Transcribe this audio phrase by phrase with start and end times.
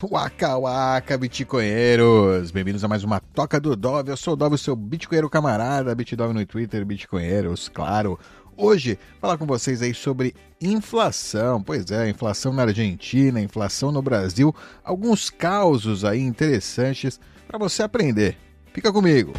[0.00, 2.52] Waka waka, bitcoinheiros!
[2.52, 4.12] Bem-vindos a mais uma Toca do Dove.
[4.12, 8.16] Eu sou o Dove, seu bitcoinheiro camarada, Bitdove no Twitter, bitcoinheiros, claro.
[8.56, 11.60] Hoje, falar com vocês aí sobre inflação.
[11.60, 17.18] Pois é, inflação na Argentina, inflação no Brasil, alguns causos aí interessantes
[17.48, 18.38] para você aprender.
[18.72, 19.32] Fica comigo!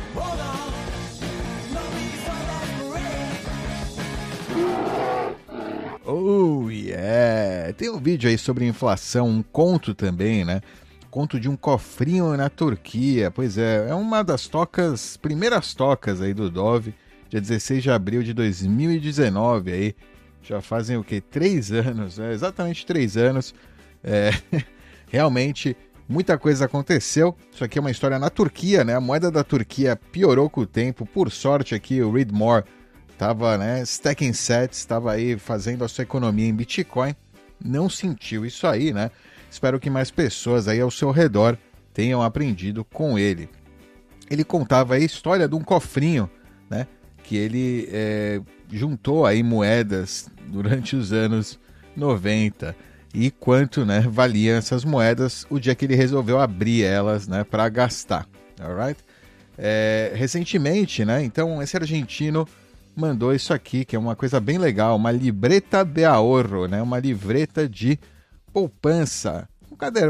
[6.12, 7.72] Oh yeah!
[7.74, 10.60] Tem um vídeo aí sobre inflação, um conto também, né?
[11.12, 13.30] Conto de um cofrinho na Turquia.
[13.30, 16.96] Pois é, é uma das tocas, primeiras tocas aí do Dove,
[17.30, 19.96] dia 16 de abril de 2019 aí.
[20.42, 21.22] Já fazem o que?
[21.22, 23.54] Três anos, é, exatamente três anos.
[24.04, 24.32] É,
[25.12, 27.38] realmente muita coisa aconteceu.
[27.54, 28.96] Isso aqui é uma história na Turquia, né?
[28.96, 31.06] A moeda da Turquia piorou com o tempo.
[31.06, 32.64] Por sorte aqui, o Read More
[33.20, 37.14] estava, né, stacking sets, estava aí fazendo a sua economia em Bitcoin,
[37.62, 39.12] não sentiu isso aí, né?
[39.52, 41.58] Espero que mais pessoas aí ao seu redor
[41.94, 43.50] tenham aprendido com ele.
[44.32, 46.30] Ele contava a história de um cofrinho,
[46.70, 46.88] né,
[47.22, 48.40] que ele é,
[48.72, 51.60] juntou aí moedas durante os anos
[51.98, 52.74] 90
[53.14, 57.68] e quanto, né, valiam essas moedas o dia que ele resolveu abrir elas, né, para
[57.68, 58.26] gastar,
[58.62, 59.04] alright?
[59.58, 62.48] É, recentemente, né, então esse argentino
[63.00, 66.82] mandou isso aqui, que é uma coisa bem legal, uma libreta de ahorro, né?
[66.82, 67.98] Uma livreta de
[68.52, 69.48] poupança.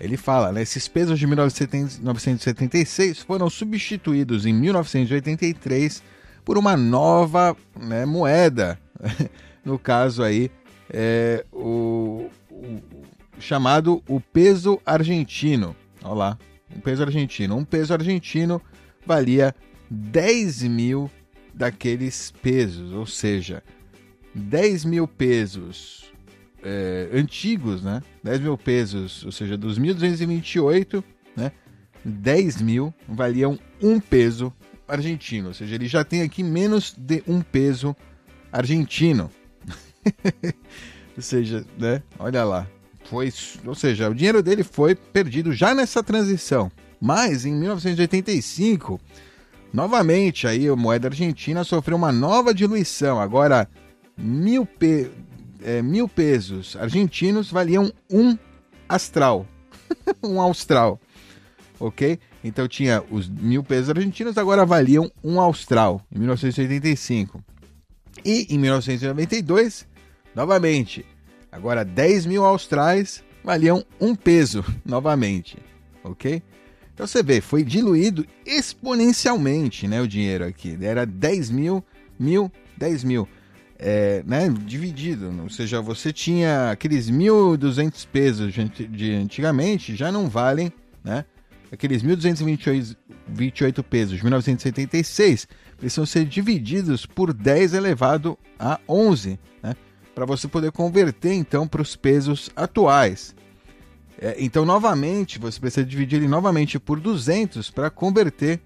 [0.00, 0.60] ele fala, né?
[0.60, 6.02] Esses pesos de 1976 foram substituídos em 1983
[6.44, 8.76] por uma nova né, moeda.
[9.64, 10.50] no caso aí,
[10.90, 13.06] é, o, o
[13.38, 15.74] chamado o peso argentino.
[16.02, 16.38] Olha lá,
[16.74, 17.56] um peso argentino.
[17.56, 18.60] Um peso argentino
[19.04, 19.54] valia
[19.90, 21.10] 10 mil
[21.54, 23.62] daqueles pesos, ou seja,
[24.34, 26.12] 10 mil pesos
[26.62, 28.02] é, antigos, né?
[28.22, 31.02] 10 mil pesos, ou seja, dos 1228,
[31.34, 31.52] né?
[32.04, 34.52] 10 mil valiam um peso
[34.86, 37.96] argentino, ou seja, ele já tem aqui menos de um peso
[38.52, 39.30] argentino.
[41.16, 42.02] ou seja, né?
[42.18, 42.68] Olha lá,
[43.08, 43.32] foi,
[43.64, 46.70] ou seja, o dinheiro dele foi perdido já nessa transição.
[47.00, 49.00] Mas em 1985,
[49.72, 53.20] novamente aí a moeda argentina sofreu uma nova diluição.
[53.20, 53.68] Agora
[54.16, 55.10] mil, pe,
[55.62, 58.36] é, mil pesos argentinos valiam um
[58.88, 59.46] astral,
[60.22, 61.00] um austral,
[61.78, 62.18] ok?
[62.42, 67.42] Então tinha os mil pesos argentinos, agora valiam um austral em 1985.
[68.24, 69.86] E em 1992,
[70.34, 71.04] novamente,
[71.50, 75.56] Agora, 10 mil austrais valiam um peso novamente,
[76.02, 76.42] ok?
[76.92, 80.76] Então você vê, foi diluído exponencialmente né, o dinheiro aqui.
[80.80, 81.84] Era 10 mil,
[82.18, 83.28] mil, 10 mil.
[83.78, 90.72] É, né, dividido, ou seja, você tinha aqueles 1.200 pesos de antigamente já não valem,
[91.04, 91.26] né?
[91.70, 95.46] Aqueles 1.228 pesos de 1976
[95.76, 99.74] precisam ser divididos por 10 elevado a 11, né?
[100.16, 103.36] Para você poder converter então para os pesos atuais.
[104.18, 108.58] É, então, novamente, você precisa dividir ele novamente por 200 para converter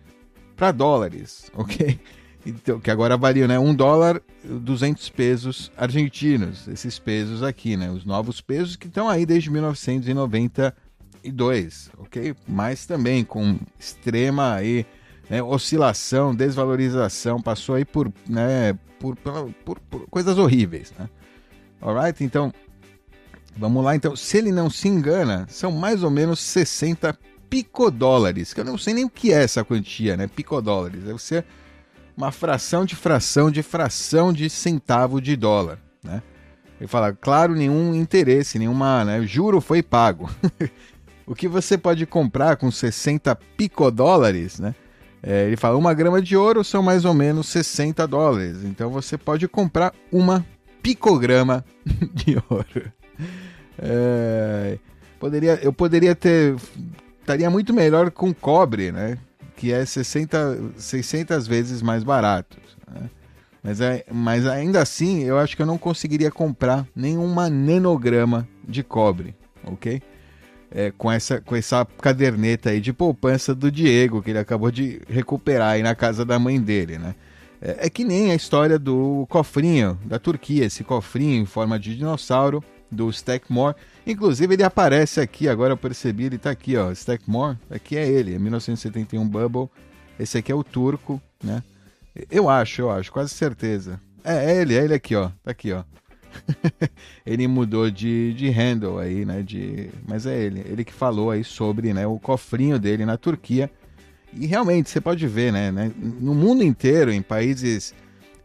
[0.56, 1.98] para dólares, ok?
[2.46, 3.58] Então, que agora varia, né?
[3.58, 6.68] 1 dólar, 200 pesos argentinos.
[6.68, 7.90] Esses pesos aqui, né?
[7.90, 12.32] Os novos pesos que estão aí desde 1992, ok?
[12.46, 14.86] Mas também com extrema aí,
[15.28, 21.08] né, oscilação, desvalorização, passou aí por, né, por, por, por coisas horríveis, né?
[21.80, 22.22] Alright?
[22.22, 22.52] Então,
[23.56, 23.96] vamos lá.
[23.96, 27.16] Então, se ele não se engana, são mais ou menos 60
[27.48, 30.28] picodólares, que eu não sei nem o que é essa quantia, né?
[30.28, 31.02] Picodólares.
[31.02, 31.44] Deve ser
[32.16, 36.22] uma fração de fração de fração de centavo de dólar, né?
[36.78, 39.22] Ele fala, claro, nenhum interesse, nenhuma, né?
[39.26, 40.30] Juro foi pago.
[41.26, 44.74] o que você pode comprar com 60 picodólares, né?
[45.22, 48.64] É, ele fala, uma grama de ouro são mais ou menos 60 dólares.
[48.64, 50.44] Então você pode comprar uma
[50.82, 51.64] picograma
[52.12, 52.92] de ouro.
[53.78, 54.78] É,
[55.18, 56.56] poderia, eu poderia ter.
[57.20, 59.18] Estaria muito melhor com cobre, né?
[59.56, 62.58] Que é 60, 600 vezes mais barato.
[62.92, 63.10] Né?
[63.62, 68.82] Mas, é, mas ainda assim, eu acho que eu não conseguiria comprar nenhuma nanograma de
[68.82, 69.34] cobre,
[69.64, 70.02] ok?
[70.72, 75.00] É, com, essa, com essa caderneta aí de poupança do Diego, que ele acabou de
[75.08, 77.14] recuperar aí na casa da mãe dele, né?
[77.60, 81.96] É, é que nem a história do cofrinho da Turquia, esse cofrinho em forma de
[81.96, 83.76] dinossauro do Stackmore.
[84.06, 88.34] Inclusive ele aparece aqui, agora eu percebi, ele tá aqui, ó, Stackmore, aqui é ele,
[88.34, 89.68] é 1971 Bubble.
[90.18, 91.62] Esse aqui é o turco, né?
[92.30, 94.00] Eu acho, eu acho, quase certeza.
[94.24, 95.30] É, é ele, é ele aqui, ó.
[95.42, 95.84] Tá aqui, ó.
[97.24, 99.42] ele mudou de, de handle aí, né?
[99.42, 99.90] De...
[100.06, 103.70] Mas é ele, ele que falou aí sobre né, o cofrinho dele na Turquia.
[104.32, 105.70] E realmente, você pode ver, né?
[105.70, 107.94] né no mundo inteiro, em países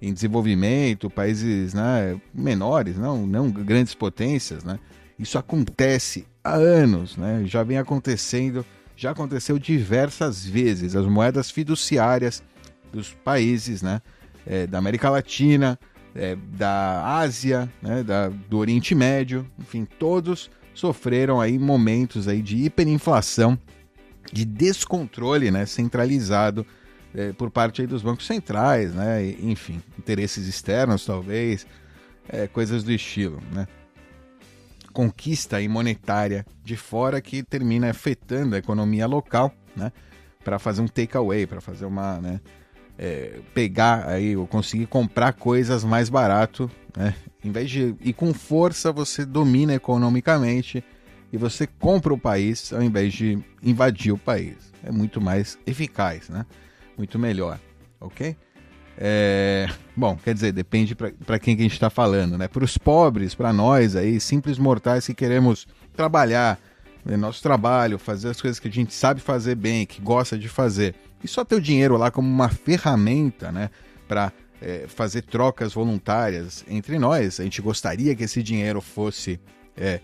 [0.02, 4.78] em desenvolvimento, países né, menores, não, não grandes potências, né?
[5.18, 7.44] Isso acontece há anos, né?
[7.46, 8.66] Já vem acontecendo,
[8.96, 10.96] já aconteceu diversas vezes.
[10.96, 12.44] As moedas fiduciárias
[12.92, 14.02] dos países né,
[14.46, 15.80] é, da América Latina,
[16.14, 22.58] é, da Ásia, né, da, do Oriente Médio, enfim, todos sofreram aí momentos aí de
[22.58, 23.58] hiperinflação,
[24.32, 26.66] de descontrole né, centralizado
[27.14, 31.66] é, por parte dos bancos centrais, né, enfim, interesses externos talvez,
[32.28, 33.68] é, coisas do estilo, né.
[34.92, 39.92] Conquista monetária de fora que termina afetando a economia local, né,
[40.44, 42.40] para fazer um takeaway, para fazer uma, né,
[42.98, 47.14] é, pegar aí ou conseguir comprar coisas mais barato, né?
[47.44, 50.84] Em vez de ir com força, você domina economicamente
[51.36, 54.56] e você compra o país ao invés de invadir o país.
[54.82, 56.46] É muito mais eficaz, né?
[56.98, 57.60] Muito melhor,
[58.00, 58.38] ok?
[58.98, 59.68] É...
[59.94, 62.48] Bom, quer dizer, depende para quem que a gente está falando, né?
[62.48, 66.58] Para os pobres, para nós aí, simples mortais que queremos trabalhar,
[67.04, 67.18] né?
[67.18, 70.96] nosso trabalho, fazer as coisas que a gente sabe fazer bem, que gosta de fazer
[71.22, 73.70] e só ter o dinheiro lá como uma ferramenta, né,
[74.08, 77.42] para é, fazer trocas voluntárias entre nós.
[77.42, 79.40] A gente gostaria que esse dinheiro fosse
[79.76, 80.00] é,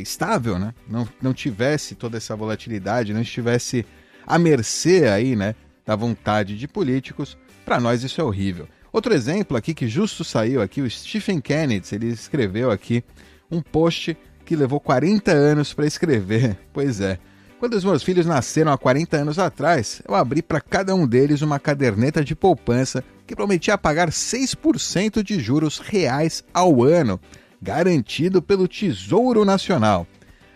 [0.00, 0.74] estável, né?
[0.88, 3.84] Não, não tivesse toda essa volatilidade, não estivesse
[4.26, 5.54] à mercê aí, né,
[5.84, 7.36] da vontade de políticos.
[7.64, 8.68] Para nós isso é horrível.
[8.92, 13.04] Outro exemplo aqui que justo saiu aqui, o Stephen Kennedy, ele escreveu aqui
[13.50, 16.58] um post que levou 40 anos para escrever.
[16.72, 17.18] Pois é,
[17.60, 21.42] quando os meus filhos nasceram há 40 anos atrás, eu abri para cada um deles
[21.42, 27.20] uma caderneta de poupança que prometia pagar 6% de juros reais ao ano,
[27.60, 30.06] garantido pelo Tesouro Nacional.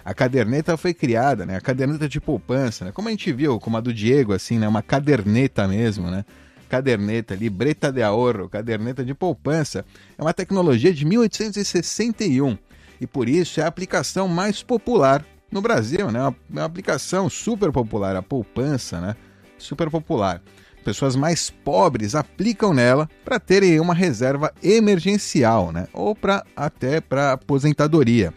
[0.04, 1.56] A caderneta foi criada, né?
[1.56, 2.92] A caderneta de poupança, né?
[2.92, 4.68] Como a gente viu, como a do Diego, assim, né?
[4.68, 6.24] Uma caderneta mesmo, né?
[6.68, 9.84] Caderneta, libreta de ahorro, caderneta de poupança.
[10.18, 12.58] É uma tecnologia de 1861
[13.00, 16.18] e por isso é a aplicação mais popular no Brasil, né?
[16.18, 19.16] É uma, uma aplicação super popular, a poupança, né?
[19.56, 20.42] Super popular.
[20.84, 25.88] Pessoas mais pobres aplicam nela para terem uma reserva emergencial, né?
[25.94, 28.34] Ou para até para aposentadoria.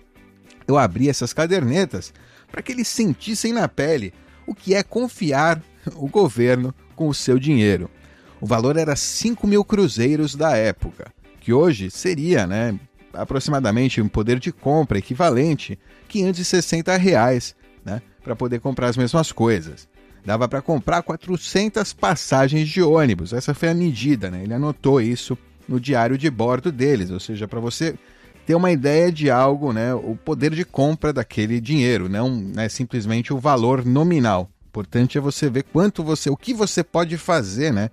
[0.65, 2.13] Eu abri essas cadernetas
[2.49, 4.13] para que eles sentissem na pele
[4.45, 5.61] o que é confiar
[5.95, 7.89] o governo com o seu dinheiro.
[8.39, 12.79] O valor era 5 mil cruzeiros da época, que hoje seria né,
[13.13, 19.87] aproximadamente um poder de compra equivalente 560 reais, né, para poder comprar as mesmas coisas.
[20.25, 23.33] Dava para comprar 400 passagens de ônibus.
[23.33, 24.43] Essa foi a medida, né?
[24.43, 27.95] Ele anotou isso no diário de bordo deles, ou seja, para você
[28.45, 33.33] ter uma ideia de algo, né, o poder de compra daquele dinheiro, não né, simplesmente
[33.33, 34.49] o valor nominal.
[34.67, 37.89] Importante é você ver quanto você, o que você pode fazer, né?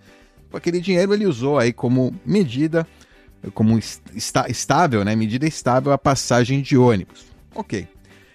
[0.51, 2.87] Com aquele dinheiro ele usou aí como medida,
[3.53, 3.79] como
[4.15, 5.17] está, estável, né?
[5.17, 7.27] Medida estável a passagem de ônibus.
[7.55, 7.89] Ok.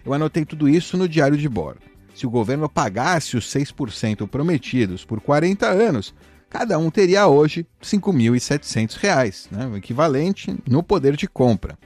[0.06, 1.82] Eu anotei tudo isso no diário de bordo.
[2.20, 6.14] Se o governo pagasse os 6% prometidos por 40 anos,
[6.50, 11.80] cada um teria hoje R$ 5.700, né, o equivalente no poder de compra.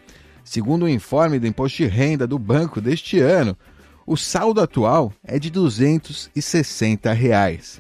[0.44, 3.56] Segundo o informe do imposto de renda do banco deste ano,
[4.08, 7.80] o saldo atual é de 260 reais.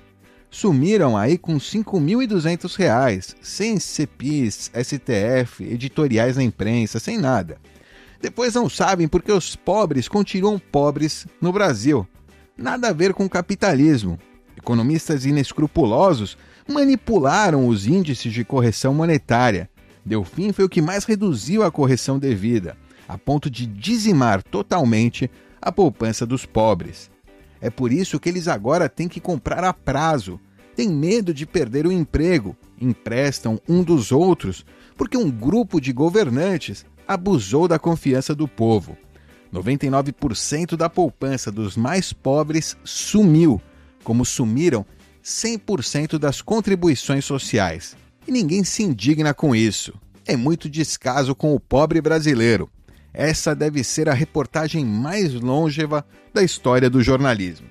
[0.52, 7.58] Sumiram aí com R$ 5.200, sem CPIs, STF, editoriais na imprensa, sem nada.
[8.22, 12.08] Depois não sabem porque os pobres continuam pobres no Brasil.
[12.58, 14.20] Nada a ver com capitalismo.
[14.56, 19.70] Economistas inescrupulosos manipularam os índices de correção monetária.
[20.06, 25.72] Delfim foi o que mais reduziu a correção devida, a ponto de dizimar totalmente a
[25.72, 27.10] poupança dos pobres.
[27.60, 30.40] É por isso que eles agora têm que comprar a prazo,
[30.76, 34.64] têm medo de perder o emprego, emprestam um dos outros,
[34.96, 38.96] porque um grupo de governantes abusou da confiança do povo.
[39.54, 43.62] 99% da poupança dos mais pobres sumiu,
[44.04, 44.86] como sumiram
[45.24, 47.96] 100% das contribuições sociais.
[48.28, 49.94] E ninguém se indigna com isso.
[50.26, 52.70] É muito descaso com o pobre brasileiro.
[53.14, 57.68] Essa deve ser a reportagem mais longeva da história do jornalismo.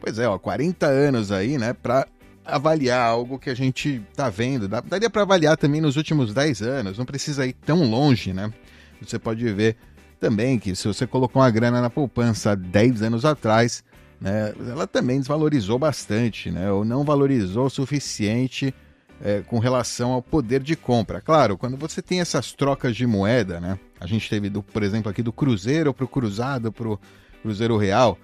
[0.00, 2.06] Pois é, ó, 40 anos aí, né, para
[2.44, 4.68] avaliar algo que a gente tá vendo.
[4.68, 8.52] Daria para avaliar também nos últimos 10 anos, não precisa ir tão longe, né?
[9.00, 9.76] Você pode ver
[10.24, 13.84] também que se você colocou uma grana na poupança 10 anos atrás,
[14.18, 18.74] né, ela também desvalorizou bastante, né, ou não valorizou o suficiente
[19.22, 21.20] é, com relação ao poder de compra.
[21.20, 25.10] Claro, quando você tem essas trocas de moeda, né, a gente teve, do, por exemplo,
[25.10, 26.98] aqui do Cruzeiro para o Cruzado para o
[27.42, 28.18] Cruzeiro Real,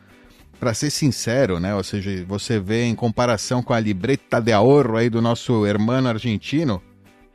[0.59, 4.97] para ser sincero, né, ou seja, você vê em comparação com a libreta de ouro
[4.97, 6.81] aí do nosso hermano argentino,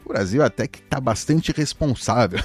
[0.06, 2.40] o Brasil até que tá bastante responsável.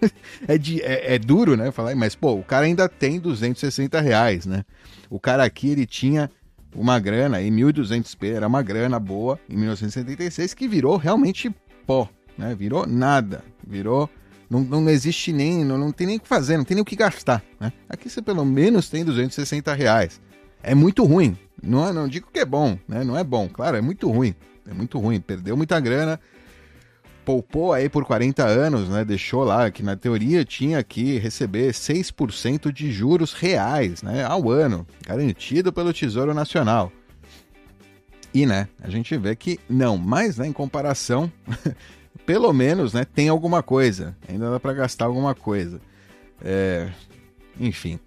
[0.46, 1.70] é, de, é, é, duro, né?
[1.70, 4.64] Falar, mas pô, o cara ainda tem 260 reais, né?
[5.08, 6.30] O cara aqui, ele tinha
[6.74, 11.54] uma grana, e 1.200p era uma grana boa, em 1976, que virou realmente
[11.86, 12.54] pó, né?
[12.54, 14.10] Virou nada, virou...
[14.48, 16.84] Não, não existe nem, não, não tem nem o que fazer, não tem nem o
[16.84, 17.72] que gastar, né?
[17.88, 20.20] Aqui você pelo menos tem 260 reais.
[20.62, 23.02] É muito ruim, não, não digo que é bom, né?
[23.02, 24.36] Não é bom, claro, é muito ruim,
[24.68, 26.20] é muito ruim, perdeu muita grana,
[27.26, 29.04] poupou aí por 40 anos, né?
[29.04, 34.86] Deixou lá que na teoria tinha que receber 6% de juros reais, né, ao ano,
[35.04, 36.92] garantido pelo Tesouro Nacional.
[38.32, 41.30] E, né, a gente vê que não, mas né, em comparação,
[42.24, 44.16] pelo menos, né, tem alguma coisa.
[44.28, 45.80] Ainda dá para gastar alguma coisa.
[46.40, 46.88] É,
[47.58, 47.98] enfim.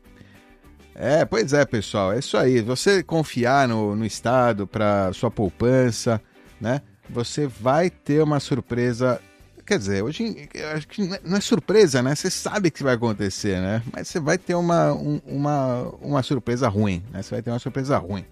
[0.96, 2.62] É, pois é, pessoal, é isso aí.
[2.62, 6.22] Você confiar no, no Estado para sua poupança,
[6.62, 6.82] né?
[7.10, 9.20] Você vai ter uma surpresa.
[9.66, 12.16] Quer dizer, hoje acho que não é surpresa, né?
[12.16, 13.84] Você sabe que vai acontecer, né?
[13.94, 17.22] Mas você vai ter uma, um, uma, uma surpresa ruim, né?
[17.22, 18.26] Você vai ter uma surpresa ruim.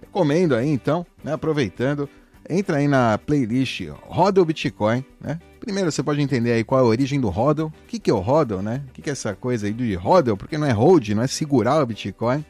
[0.00, 1.32] Recomendo aí, então, né?
[1.32, 2.08] aproveitando,
[2.48, 5.38] entra aí na playlist Rodel Bitcoin, né?
[5.60, 8.14] Primeiro você pode entender aí qual é a origem do Rodel, o que, que é
[8.14, 8.82] o Rodel, né?
[8.88, 11.26] O que, que é essa coisa aí de Rodel, porque não é hold, não é
[11.26, 12.44] segurar o Bitcoin.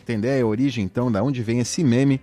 [0.00, 2.20] Entender a origem, então, da onde vem esse meme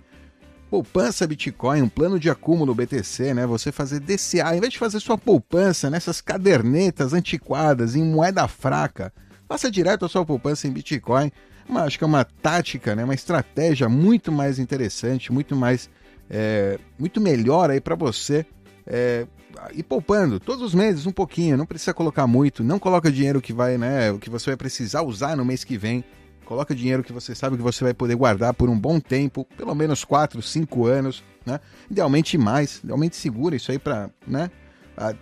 [0.70, 3.44] poupança Bitcoin, um plano de acúmulo BTC, né?
[3.44, 9.12] Você fazer DCA, ao invés de fazer sua poupança nessas cadernetas antiquadas em moeda fraca,
[9.48, 11.32] faça direto a sua poupança em Bitcoin.
[11.68, 13.02] Uma, acho que é uma tática, né?
[13.02, 15.90] Uma estratégia muito mais interessante, muito mais,
[16.30, 18.46] é, muito melhor aí para você
[18.86, 19.26] é,
[19.72, 21.56] ir poupando todos os meses um pouquinho.
[21.56, 24.12] Não precisa colocar muito, não coloca dinheiro que vai, né?
[24.12, 26.04] O que você vai precisar usar no mês que vem
[26.50, 29.72] Coloca dinheiro que você sabe que você vai poder guardar por um bom tempo, pelo
[29.72, 31.60] menos 4, 5 anos, né?
[31.88, 34.50] Idealmente mais, idealmente segura isso aí para, né?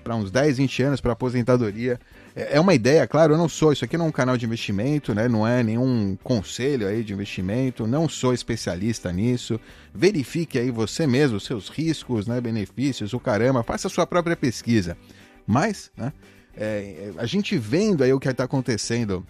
[0.03, 2.01] Para uns 10, 20 anos para aposentadoria.
[2.35, 4.47] É, é uma ideia, claro, eu não sou, isso aqui não é um canal de
[4.47, 5.29] investimento, né?
[5.29, 9.61] Não é nenhum conselho aí de investimento, não sou especialista nisso.
[9.95, 14.97] Verifique aí você mesmo seus riscos, né, benefícios, o caramba, faça a sua própria pesquisa.
[15.47, 16.11] Mas, né,
[16.57, 19.27] é, a gente vendo aí o que está acontecendo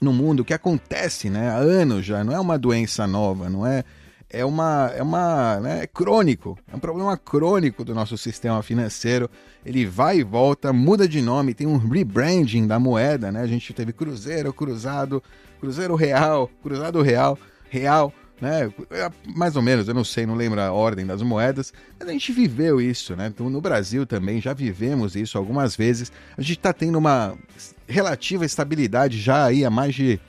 [0.00, 3.84] no mundo, que acontece né, há anos já, não é uma doença nova, não é.
[4.28, 4.92] É uma.
[4.96, 5.60] É uma.
[5.60, 6.58] Né, é crônico.
[6.70, 9.30] É um problema crônico do nosso sistema financeiro.
[9.64, 13.40] Ele vai e volta, muda de nome, tem um rebranding da moeda, né?
[13.40, 15.22] A gente teve Cruzeiro, Cruzado,
[15.60, 17.38] Cruzeiro Real, Cruzado Real,
[17.70, 18.70] Real né?
[18.90, 22.12] É, mais ou menos, eu não sei, não lembro a ordem das moedas, mas a
[22.12, 23.28] gente viveu isso, né?
[23.28, 26.12] Então, no Brasil também já vivemos isso algumas vezes.
[26.36, 27.34] A gente está tendo uma
[27.86, 30.20] relativa estabilidade já aí há mais de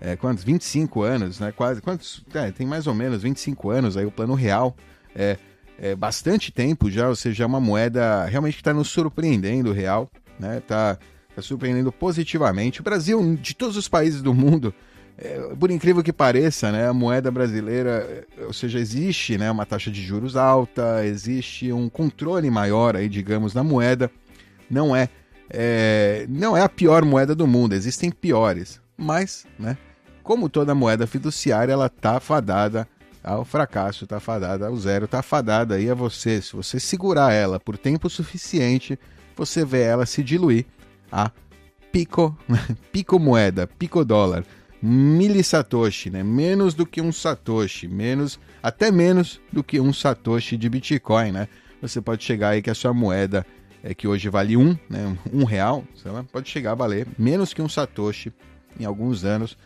[0.00, 0.44] é, quantos?
[0.44, 1.52] 25 anos, né?
[1.52, 2.22] Quase, quantos?
[2.34, 4.76] É, tem mais ou menos 25 anos aí o plano real.
[5.14, 5.38] É,
[5.78, 10.10] é bastante tempo já, ou seja, é uma moeda realmente que está nos surpreendendo real,
[10.38, 10.60] né?
[10.66, 10.98] Tá,
[11.34, 12.80] tá surpreendendo positivamente.
[12.80, 14.74] O Brasil, de todos os países do mundo,
[15.16, 19.90] é, por incrível que pareça, né, a moeda brasileira, ou seja, existe né, uma taxa
[19.90, 24.10] de juros alta, existe um controle maior aí, digamos, na moeda.
[24.68, 25.08] Não é,
[25.48, 28.80] é, não é a pior moeda do mundo, existem piores.
[28.96, 29.78] Mas, né,
[30.22, 32.88] como toda moeda fiduciária, ela está fadada
[33.22, 36.42] ao fracasso, está fadada ao zero, está fadada aí a você.
[36.42, 38.98] Se você segurar ela por tempo suficiente,
[39.36, 40.66] você vê ela se diluir
[41.10, 41.30] a
[41.92, 42.36] pico,
[42.90, 44.44] pico moeda, pico dólar
[44.86, 46.22] milisatoshi, né?
[46.22, 51.48] Menos do que um satoshi, menos até menos do que um satoshi de Bitcoin, né?
[51.88, 53.46] você pode chegar aí que a sua moeda,
[53.82, 55.84] é, que hoje vale um, né, um real,
[56.32, 58.32] pode chegar a valer menos que um satoshi
[58.78, 59.56] em alguns anos.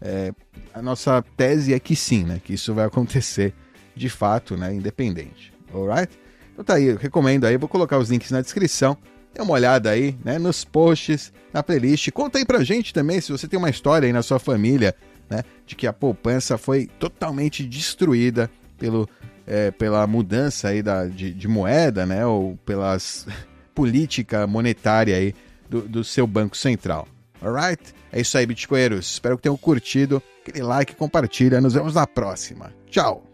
[0.00, 0.32] É,
[0.72, 3.54] a nossa tese é que sim, né, que isso vai acontecer
[3.94, 5.52] de fato, né, independente.
[5.72, 6.18] Alright?
[6.52, 8.96] Então tá aí, recomendo aí, vou colocar os links na descrição.
[9.36, 12.10] Dê uma olhada aí, né, nos posts, na playlist.
[12.10, 14.94] Conta aí pra gente também se você tem uma história aí na sua família,
[15.28, 19.06] né, de que a poupança foi totalmente destruída pelo,
[19.46, 23.26] é, pela mudança aí da, de, de, moeda, né, ou pelas
[23.74, 25.34] política monetária aí
[25.68, 27.06] do, do seu banco central.
[27.42, 27.94] Alright?
[28.10, 29.12] É isso aí, bitcoinheiros.
[29.12, 30.22] Espero que tenham curtido.
[30.40, 31.60] Aquele like, compartilha.
[31.60, 32.72] Nos vemos na próxima.
[32.88, 33.25] Tchau!